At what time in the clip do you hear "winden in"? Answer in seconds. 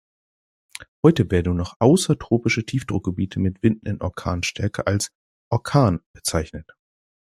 3.61-4.01